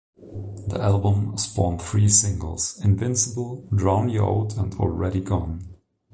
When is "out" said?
4.25-4.57